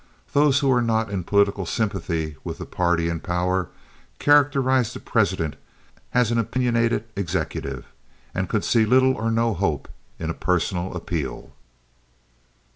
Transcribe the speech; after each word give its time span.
Those 0.33 0.57
who 0.57 0.67
were 0.69 0.81
not 0.81 1.11
in 1.11 1.23
political 1.23 1.67
sympathy 1.67 2.35
with 2.43 2.57
the 2.57 2.65
party 2.65 3.07
in 3.07 3.19
power 3.19 3.69
characterized 4.17 4.95
the 4.95 4.99
President 4.99 5.57
as 6.11 6.31
an 6.31 6.39
opinionated 6.39 7.03
executive, 7.15 7.85
and 8.33 8.49
could 8.49 8.63
see 8.65 8.83
little 8.83 9.13
or 9.13 9.29
no 9.29 9.53
hope 9.53 9.87
in 10.17 10.31
a 10.31 10.33
personal 10.33 10.95
appeal. 10.95 11.53